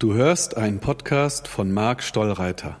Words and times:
Du 0.00 0.14
hörst 0.14 0.56
einen 0.56 0.80
Podcast 0.80 1.46
von 1.46 1.70
Marc 1.72 2.02
Stollreiter. 2.02 2.78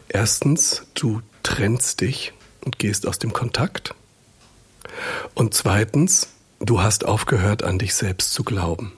Erstens, 0.09 0.87
du 0.95 1.21
trennst 1.43 2.01
dich 2.01 2.33
und 2.65 2.79
gehst 2.79 3.07
aus 3.07 3.19
dem 3.19 3.31
Kontakt. 3.31 3.93
Und 5.35 5.53
zweitens, 5.53 6.29
du 6.59 6.81
hast 6.81 7.05
aufgehört, 7.05 7.63
an 7.63 7.77
dich 7.77 7.93
selbst 7.93 8.33
zu 8.33 8.43
glauben. 8.43 8.91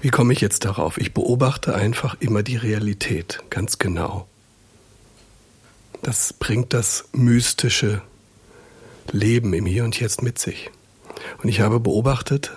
Wie 0.00 0.10
komme 0.10 0.32
ich 0.32 0.40
jetzt 0.40 0.64
darauf? 0.64 0.98
Ich 0.98 1.14
beobachte 1.14 1.74
einfach 1.74 2.16
immer 2.20 2.42
die 2.42 2.56
Realität, 2.56 3.42
ganz 3.50 3.78
genau. 3.78 4.28
Das 6.02 6.32
bringt 6.32 6.72
das 6.72 7.08
mystische 7.12 8.02
Leben 9.16 9.52
im 9.54 9.66
Hier 9.66 9.84
und 9.84 9.98
Jetzt 9.98 10.22
mit 10.22 10.38
sich. 10.38 10.70
Und 11.42 11.48
ich 11.48 11.60
habe 11.60 11.80
beobachtet, 11.80 12.52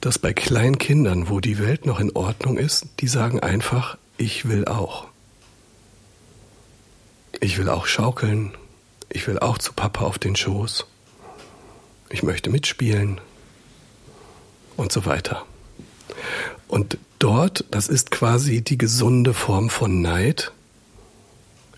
dass 0.00 0.18
bei 0.18 0.32
kleinen 0.32 0.78
Kindern, 0.78 1.28
wo 1.28 1.40
die 1.40 1.58
Welt 1.58 1.84
noch 1.84 2.00
in 2.00 2.14
Ordnung 2.14 2.56
ist, 2.56 2.86
die 3.00 3.08
sagen 3.08 3.40
einfach, 3.40 3.98
ich 4.16 4.48
will 4.48 4.66
auch. 4.66 5.08
Ich 7.40 7.58
will 7.58 7.68
auch 7.68 7.86
schaukeln, 7.86 8.52
ich 9.10 9.26
will 9.26 9.38
auch 9.38 9.58
zu 9.58 9.72
Papa 9.72 10.04
auf 10.04 10.18
den 10.18 10.36
Schoß, 10.36 10.86
ich 12.10 12.22
möchte 12.22 12.50
mitspielen 12.50 13.20
und 14.76 14.92
so 14.92 15.04
weiter. 15.06 15.44
Und 16.68 16.98
dort, 17.18 17.64
das 17.70 17.88
ist 17.88 18.10
quasi 18.10 18.62
die 18.62 18.78
gesunde 18.78 19.34
Form 19.34 19.70
von 19.70 20.00
Neid, 20.00 20.52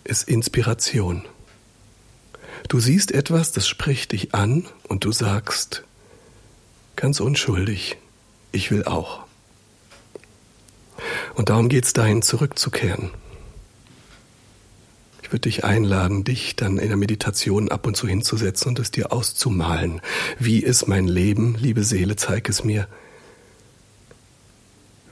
ist 0.05 0.29
Inspiration. 0.29 1.25
Du 2.69 2.81
siehst 2.81 3.13
etwas, 3.13 3.53
das 3.53 3.67
spricht 3.67 4.13
dich 4.13 4.35
an 4.35 4.67
und 4.89 5.05
du 5.05 5.13
sagst, 5.13 5.85
ganz 6.97 7.21
unschuldig, 7.21 7.97
ich 8.53 8.71
will 8.71 8.85
auch. 8.85 9.25
Und 11.35 11.49
darum 11.49 11.69
geht 11.69 11.85
es 11.85 11.93
dahin, 11.93 12.23
zurückzukehren. 12.23 13.11
Ich 15.23 15.33
würde 15.33 15.43
dich 15.43 15.65
einladen, 15.65 16.25
dich 16.25 16.57
dann 16.57 16.79
in 16.79 16.89
der 16.89 16.97
Meditation 16.97 17.71
ab 17.71 17.87
und 17.87 17.97
zu 17.97 18.07
hinzusetzen 18.07 18.71
und 18.71 18.79
es 18.79 18.91
dir 18.91 19.13
auszumalen. 19.13 20.01
Wie 20.39 20.59
ist 20.59 20.89
mein 20.89 21.07
Leben, 21.07 21.55
liebe 21.55 21.85
Seele, 21.85 22.17
zeig 22.17 22.49
es 22.49 22.65
mir 22.65 22.89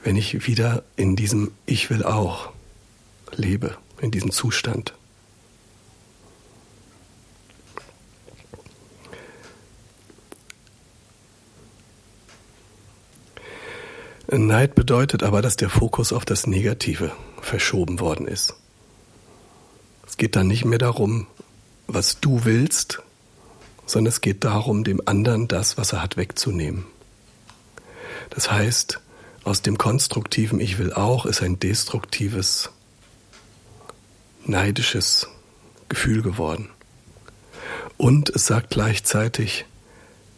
wenn 0.03 0.15
ich 0.15 0.47
wieder 0.47 0.83
in 0.95 1.15
diesem 1.15 1.51
Ich 1.65 1.89
will 1.89 2.03
auch 2.03 2.51
lebe, 3.35 3.77
in 4.01 4.11
diesem 4.11 4.31
Zustand. 4.31 4.93
Neid 14.31 14.75
bedeutet 14.75 15.23
aber, 15.23 15.41
dass 15.41 15.55
der 15.55 15.69
Fokus 15.69 16.13
auf 16.13 16.23
das 16.23 16.45
Negative 16.45 17.11
verschoben 17.41 17.99
worden 17.99 18.27
ist. 18.27 18.53
Es 20.07 20.17
geht 20.17 20.35
dann 20.35 20.47
nicht 20.47 20.65
mehr 20.65 20.77
darum, 20.77 21.27
was 21.87 22.19
du 22.19 22.45
willst, 22.45 23.01
sondern 23.87 24.09
es 24.09 24.21
geht 24.21 24.43
darum, 24.43 24.83
dem 24.83 25.01
anderen 25.05 25.47
das, 25.47 25.77
was 25.77 25.93
er 25.93 26.03
hat, 26.03 26.15
wegzunehmen. 26.15 26.85
Das 28.29 28.51
heißt, 28.51 28.99
aus 29.43 29.63
dem 29.63 29.79
konstruktiven 29.79 30.59
Ich 30.59 30.77
will 30.77 30.93
auch 30.93 31.25
ist 31.25 31.41
ein 31.41 31.59
destruktives, 31.59 32.69
neidisches 34.45 35.27
Gefühl 35.87 36.21
geworden. 36.21 36.69
Und 37.97 38.29
es 38.29 38.45
sagt 38.45 38.69
gleichzeitig, 38.69 39.65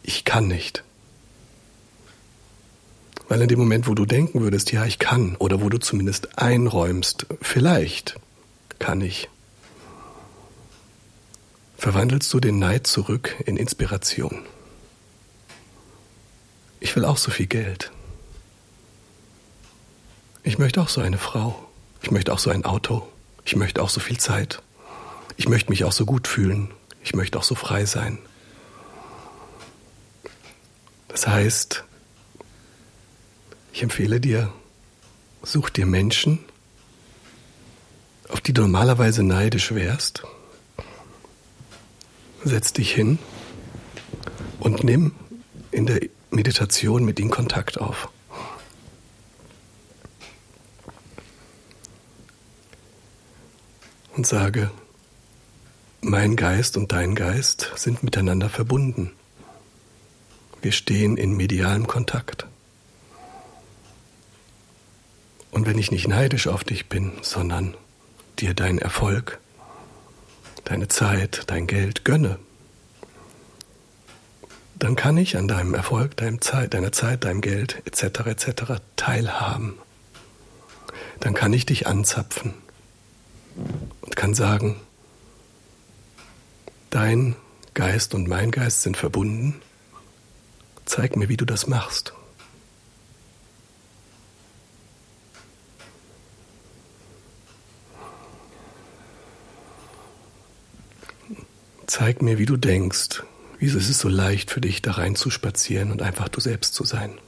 ich 0.04 0.24
kann 0.24 0.48
nicht. 0.48 0.84
Weil 3.32 3.44
in 3.44 3.48
dem 3.48 3.60
Moment, 3.60 3.88
wo 3.88 3.94
du 3.94 4.06
denken 4.06 4.42
würdest, 4.42 4.74
ja, 4.74 4.84
ich 4.84 5.00
kann, 5.00 5.38
oder 5.38 5.62
wo 5.62 5.70
du 5.70 5.78
zumindest 5.78 6.38
einräumst, 6.38 7.28
vielleicht 7.42 8.20
kann 8.78 9.00
ich, 9.00 9.30
verwandelst 11.78 12.34
du 12.34 12.42
den 12.42 12.60
Neid 12.60 12.88
zurück 12.88 13.38
in 13.46 13.56
Inspiration. 13.56 14.44
Ich 16.82 16.94
will 16.98 17.06
auch 17.06 17.16
so 17.16 17.32
viel 17.32 17.48
Geld. 17.48 17.94
Ich 20.44 20.58
möchte 20.58 20.82
auch 20.82 20.90
so 20.90 21.00
eine 21.00 21.18
Frau. 21.18 21.58
Ich 22.02 22.12
möchte 22.12 22.34
auch 22.34 22.40
so 22.40 22.50
ein 22.50 22.66
Auto. 22.66 23.08
Ich 23.46 23.56
möchte 23.56 23.82
auch 23.82 23.90
so 23.90 24.02
viel 24.02 24.20
Zeit. 24.20 24.62
Ich 25.38 25.48
möchte 25.48 25.70
mich 25.70 25.86
auch 25.86 25.94
so 25.94 26.06
gut 26.06 26.28
fühlen. 26.28 26.70
Ich 27.02 27.16
möchte 27.16 27.40
auch 27.40 27.44
so 27.44 27.56
frei 27.56 27.86
sein. 27.86 28.18
Das 31.08 31.28
heißt, 31.28 31.86
ich 33.74 33.84
empfehle 33.84 34.20
dir, 34.20 34.52
such 35.44 35.70
dir 35.70 35.86
Menschen, 35.86 36.40
auf 38.30 38.42
die 38.42 38.54
du 38.54 38.62
normalerweise 38.62 39.24
neidisch 39.24 39.74
wärst. 39.74 40.24
Setz 42.44 42.74
dich 42.74 42.94
hin 42.94 43.20
und 44.60 44.84
nimm 44.84 45.14
in 45.72 45.86
der 45.86 46.02
Meditation 46.32 47.06
mit 47.06 47.20
ihnen 47.20 47.32
Kontakt 47.32 47.80
auf. 47.80 48.10
und 54.22 54.28
sage, 54.28 54.70
mein 56.02 56.36
Geist 56.36 56.78
und 56.78 56.92
dein 56.92 57.16
Geist 57.16 57.72
sind 57.76 58.04
miteinander 58.04 58.50
verbunden. 58.50 59.14
Wir 60.62 60.72
stehen 60.72 61.18
in 61.18 61.36
medialem 61.36 61.88
Kontakt. 61.88 62.46
Und 65.62 65.68
wenn 65.68 65.78
ich 65.78 65.92
nicht 65.92 66.08
neidisch 66.08 66.48
auf 66.48 66.64
dich 66.64 66.90
bin, 66.90 67.12
sondern 67.22 67.78
dir 68.40 68.56
deinen 68.56 68.80
Erfolg, 68.80 69.38
deine 70.64 70.88
Zeit, 70.88 71.44
dein 71.46 71.68
Geld 71.68 72.04
gönne, 72.04 72.40
dann 74.74 74.96
kann 74.96 75.18
ich 75.18 75.38
an 75.38 75.48
deinem 75.48 75.76
Erfolg, 75.76 76.18
deinem 76.18 76.42
Zeit, 76.42 76.74
deiner 76.74 76.92
Zeit, 76.92 77.26
deinem 77.26 77.42
Geld 77.42 77.80
etc. 77.86 78.22
etc. 78.26 78.82
teilhaben. 78.96 79.76
Dann 81.20 81.36
kann 81.36 81.54
ich 81.54 81.68
dich 81.68 81.86
anzapfen 81.86 82.56
und 84.02 84.16
kann 84.16 84.34
sagen, 84.34 84.78
dein 86.90 87.36
Geist 87.76 88.16
und 88.16 88.28
mein 88.28 88.50
Geist 88.50 88.82
sind 88.82 88.98
verbunden. 88.98 89.62
Zeig 90.86 91.16
mir, 91.18 91.30
wie 91.30 91.38
du 91.38 91.46
das 91.46 91.68
machst. 91.68 92.14
Zeig 101.92 102.22
mir, 102.22 102.38
wie 102.38 102.46
du 102.46 102.56
denkst. 102.56 103.22
Wieso 103.60 103.78
ist 103.78 103.90
es 103.90 104.00
so 104.00 104.08
leicht 104.08 104.50
für 104.50 104.62
dich, 104.62 104.82
da 104.82 104.92
rein 104.92 105.18
zu 105.18 105.30
spazieren 105.30 105.92
und 105.92 106.02
einfach 106.02 106.30
du 106.30 106.40
selbst 106.40 106.74
zu 106.74 106.86
sein? 106.86 107.20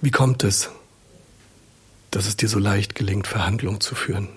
Wie 0.00 0.12
kommt 0.12 0.44
es, 0.44 0.70
dass 2.12 2.28
es 2.28 2.36
dir 2.36 2.48
so 2.48 2.60
leicht 2.60 2.94
gelingt, 2.94 3.26
Verhandlungen 3.26 3.80
zu 3.80 3.96
führen? 3.96 4.28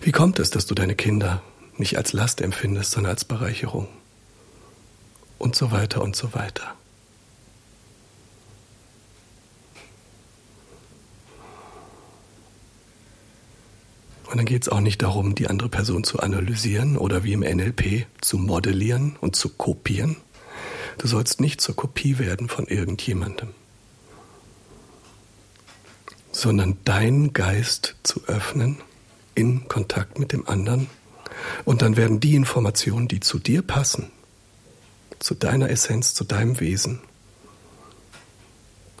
Wie 0.00 0.12
kommt 0.12 0.38
es, 0.38 0.50
dass 0.50 0.66
du 0.66 0.76
deine 0.76 0.94
Kinder 0.94 1.42
nicht 1.76 1.98
als 1.98 2.12
Last 2.12 2.40
empfindest, 2.40 2.92
sondern 2.92 3.10
als 3.10 3.24
Bereicherung? 3.24 3.88
Und 5.38 5.56
so 5.56 5.72
weiter 5.72 6.02
und 6.02 6.14
so 6.14 6.34
weiter. 6.34 6.76
Und 14.34 14.38
dann 14.38 14.46
geht 14.46 14.64
es 14.64 14.68
auch 14.68 14.80
nicht 14.80 15.00
darum, 15.00 15.36
die 15.36 15.46
andere 15.46 15.68
Person 15.68 16.02
zu 16.02 16.18
analysieren 16.18 16.96
oder 16.96 17.22
wie 17.22 17.34
im 17.34 17.42
NLP 17.42 18.06
zu 18.20 18.36
modellieren 18.36 19.14
und 19.20 19.36
zu 19.36 19.48
kopieren. 19.48 20.16
Du 20.98 21.06
sollst 21.06 21.40
nicht 21.40 21.60
zur 21.60 21.76
Kopie 21.76 22.18
werden 22.18 22.48
von 22.48 22.66
irgendjemandem 22.66 23.50
sondern 26.32 26.78
deinen 26.84 27.32
Geist 27.32 27.94
zu 28.02 28.24
öffnen 28.26 28.78
in 29.36 29.68
Kontakt 29.68 30.18
mit 30.18 30.32
dem 30.32 30.48
anderen 30.48 30.88
und 31.64 31.80
dann 31.80 31.96
werden 31.96 32.18
die 32.18 32.34
Informationen, 32.34 33.06
die 33.06 33.20
zu 33.20 33.38
dir 33.38 33.62
passen, 33.62 34.10
zu 35.20 35.34
deiner 35.34 35.70
Essenz, 35.70 36.12
zu 36.12 36.24
deinem 36.24 36.58
Wesen, 36.58 37.00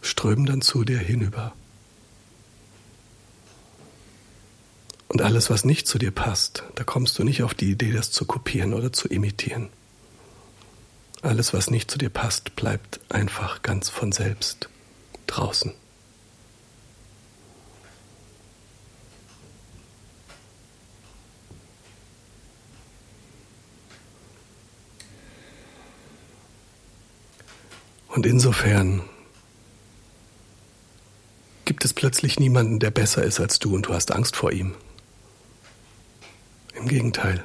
strömen 0.00 0.46
dann 0.46 0.60
zu 0.60 0.84
dir 0.84 0.98
hinüber. 0.98 1.54
Und 5.14 5.22
alles, 5.22 5.48
was 5.48 5.64
nicht 5.64 5.86
zu 5.86 5.96
dir 5.96 6.10
passt, 6.10 6.64
da 6.74 6.82
kommst 6.82 7.16
du 7.20 7.22
nicht 7.22 7.44
auf 7.44 7.54
die 7.54 7.70
Idee, 7.70 7.92
das 7.92 8.10
zu 8.10 8.24
kopieren 8.24 8.74
oder 8.74 8.92
zu 8.92 9.06
imitieren. 9.06 9.68
Alles, 11.22 11.54
was 11.54 11.70
nicht 11.70 11.88
zu 11.88 11.98
dir 11.98 12.08
passt, 12.08 12.56
bleibt 12.56 12.98
einfach 13.10 13.62
ganz 13.62 13.88
von 13.90 14.10
selbst 14.10 14.68
draußen. 15.28 15.72
Und 28.08 28.26
insofern 28.26 29.02
gibt 31.66 31.84
es 31.84 31.94
plötzlich 31.94 32.40
niemanden, 32.40 32.80
der 32.80 32.90
besser 32.90 33.22
ist 33.22 33.38
als 33.38 33.60
du 33.60 33.76
und 33.76 33.86
du 33.86 33.94
hast 33.94 34.10
Angst 34.10 34.34
vor 34.34 34.50
ihm. 34.50 34.74
Gegenteil. 36.94 37.44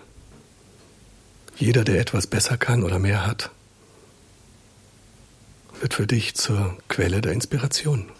Jeder, 1.57 1.83
der 1.83 1.99
etwas 1.99 2.27
besser 2.27 2.55
kann 2.55 2.83
oder 2.83 2.99
mehr 2.99 3.25
hat, 3.25 3.49
wird 5.81 5.95
für 5.95 6.05
dich 6.05 6.35
zur 6.35 6.77
Quelle 6.87 7.19
der 7.21 7.31
Inspiration. 7.31 8.11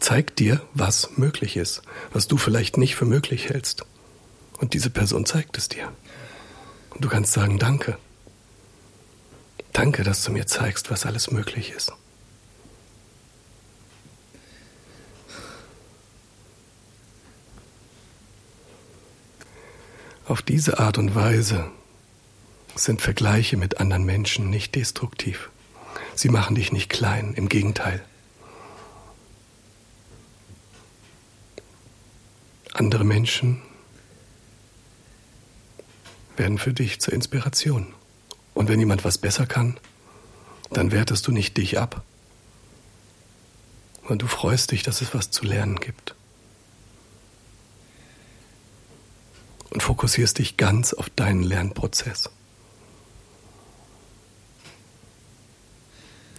Zeigt 0.00 0.38
dir, 0.38 0.62
was 0.72 1.18
möglich 1.18 1.58
ist, 1.58 1.82
was 2.14 2.28
du 2.28 2.38
vielleicht 2.38 2.78
nicht 2.78 2.96
für 2.96 3.04
möglich 3.04 3.50
hältst. 3.50 3.84
Und 4.56 4.72
diese 4.72 4.88
Person 4.88 5.26
zeigt 5.26 5.58
es 5.58 5.68
dir. 5.68 5.92
Und 6.88 7.04
du 7.04 7.10
kannst 7.10 7.34
sagen, 7.34 7.58
danke. 7.58 7.98
Danke, 9.74 10.02
dass 10.02 10.24
du 10.24 10.32
mir 10.32 10.46
zeigst, 10.46 10.90
was 10.90 11.04
alles 11.04 11.30
möglich 11.30 11.72
ist. 11.76 11.92
Auf 20.32 20.40
diese 20.40 20.78
Art 20.78 20.96
und 20.96 21.14
Weise 21.14 21.70
sind 22.74 23.02
Vergleiche 23.02 23.58
mit 23.58 23.80
anderen 23.80 24.04
Menschen 24.04 24.48
nicht 24.48 24.74
destruktiv. 24.74 25.50
Sie 26.14 26.30
machen 26.30 26.54
dich 26.54 26.72
nicht 26.72 26.88
klein, 26.88 27.34
im 27.34 27.50
Gegenteil. 27.50 28.02
Andere 32.72 33.04
Menschen 33.04 33.60
werden 36.38 36.56
für 36.56 36.72
dich 36.72 36.98
zur 36.98 37.12
Inspiration. 37.12 37.92
Und 38.54 38.70
wenn 38.70 38.80
jemand 38.80 39.04
was 39.04 39.18
besser 39.18 39.44
kann, 39.44 39.78
dann 40.70 40.92
wertest 40.92 41.26
du 41.26 41.32
nicht 41.32 41.58
dich 41.58 41.78
ab, 41.78 42.02
sondern 44.00 44.20
du 44.20 44.28
freust 44.28 44.70
dich, 44.70 44.82
dass 44.82 45.02
es 45.02 45.12
was 45.12 45.30
zu 45.30 45.44
lernen 45.44 45.78
gibt. 45.78 46.14
Und 49.72 49.82
fokussierst 49.82 50.38
dich 50.38 50.58
ganz 50.58 50.92
auf 50.92 51.08
deinen 51.08 51.42
Lernprozess. 51.42 52.28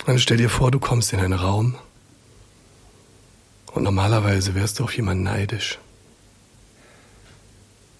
Dann 0.05 0.19
stell 0.19 0.37
dir 0.37 0.49
vor, 0.49 0.69
du 0.69 0.79
kommst 0.79 1.13
in 1.13 1.19
einen 1.19 1.33
Raum 1.33 1.75
und 3.73 3.83
normalerweise 3.83 4.53
wärst 4.53 4.77
du 4.79 4.83
auf 4.83 4.95
jemanden 4.95 5.23
neidisch 5.23 5.79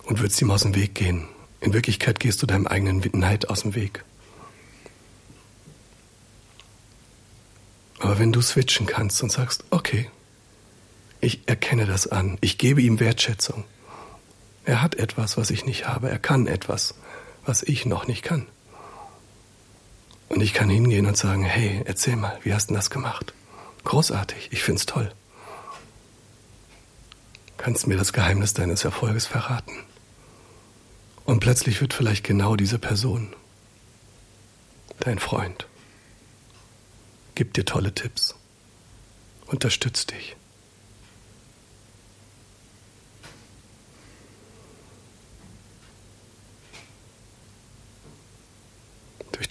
und 0.04 0.20
würdest 0.20 0.42
ihm 0.42 0.52
aus 0.52 0.64
dem 0.64 0.76
Weg 0.76 0.94
gehen. 0.94 1.28
In 1.62 1.74
Wirklichkeit 1.74 2.20
gehst 2.20 2.42
du 2.42 2.46
deinem 2.46 2.68
eigenen 2.68 3.02
Neid 3.14 3.50
aus 3.50 3.62
dem 3.62 3.74
Weg. 3.74 4.04
Aber 8.00 8.20
wenn 8.20 8.34
du 8.34 8.42
switchen 8.42 8.86
kannst 8.86 9.24
und 9.24 9.32
sagst, 9.32 9.64
okay, 9.70 10.12
ich 11.22 11.48
erkenne 11.48 11.86
das 11.86 12.06
an, 12.06 12.38
ich 12.42 12.58
gebe 12.58 12.82
ihm 12.82 13.00
Wertschätzung. 13.00 13.64
Er 14.66 14.82
hat 14.82 14.96
etwas, 14.96 15.38
was 15.38 15.50
ich 15.50 15.66
nicht 15.66 15.88
habe, 15.88 16.10
er 16.10 16.20
kann 16.20 16.48
etwas, 16.48 16.96
was 17.46 17.64
ich 17.64 17.86
noch 17.86 18.08
nicht 18.08 18.24
kann. 18.24 18.48
Und 20.30 20.42
ich 20.42 20.54
kann 20.54 20.70
hingehen 20.70 21.06
und 21.06 21.18
sagen, 21.18 21.44
hey, 21.44 21.82
erzähl 21.86 22.16
mal, 22.16 22.40
wie 22.44 22.54
hast 22.54 22.70
du 22.70 22.74
das 22.74 22.90
gemacht? 22.90 23.34
Großartig, 23.84 24.50
ich 24.52 24.64
find's 24.64 24.86
toll. 24.86 25.12
Kannst 27.58 27.88
mir 27.88 27.98
das 27.98 28.14
Geheimnis 28.14 28.54
deines 28.54 28.84
Erfolges 28.84 29.26
verraten? 29.26 29.74
Und 31.26 31.40
plötzlich 31.40 31.80
wird 31.82 31.94
vielleicht 31.94 32.24
genau 32.24 32.56
diese 32.56 32.80
Person 32.80 33.36
dein 35.00 35.20
Freund. 35.20 35.68
Gibt 37.36 37.58
dir 37.58 37.66
tolle 37.66 37.94
Tipps. 37.94 38.36
Unterstützt 39.48 40.12
dich. 40.12 40.36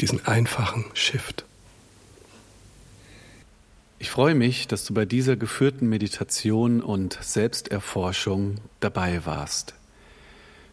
Diesen 0.03 0.27
einfachen 0.27 0.85
Shift. 0.95 1.45
Ich 4.01 4.11
freue 4.11 4.35
mich, 4.35 4.67
dass 4.67 4.85
du 4.85 4.95
bei 4.95 5.05
dieser 5.05 5.37
geführten 5.37 5.89
Meditation 5.89 6.81
und 6.81 7.17
Selbsterforschung 7.21 8.57
dabei 8.81 9.25
warst. 9.25 9.75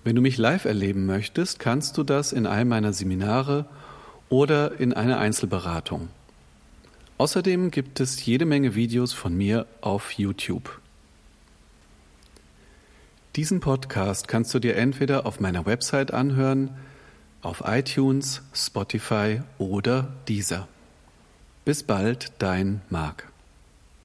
Wenn 0.03 0.15
du 0.15 0.21
mich 0.23 0.37
live 0.37 0.65
erleben 0.65 1.05
möchtest, 1.05 1.59
kannst 1.59 1.95
du 1.99 2.03
das 2.03 2.33
in 2.33 2.47
einem 2.47 2.69
meiner 2.69 2.91
Seminare 2.91 3.65
oder 4.29 4.79
in 4.79 4.93
einer 4.93 5.19
Einzelberatung. 5.19 6.07
Außerdem 7.19 7.69
gibt 7.69 7.99
es 7.99 8.25
jede 8.25 8.45
Menge 8.45 8.73
Videos 8.73 9.13
von 9.13 9.37
mir 9.37 9.67
auf 9.81 10.13
YouTube. 10.13 10.79
Diesen 13.35 13.59
Podcast 13.59 14.27
kannst 14.27 14.55
du 14.55 14.59
dir 14.59 14.75
entweder 14.75 15.27
auf 15.27 15.39
meiner 15.39 15.67
Website 15.67 16.11
anhören, 16.13 16.71
auf 17.41 17.63
iTunes, 17.65 18.41
Spotify 18.53 19.41
oder 19.57 20.13
Deezer. 20.27 20.67
Bis 21.65 21.83
bald, 21.83 22.31
dein 22.39 22.81
Marc. 22.89 23.28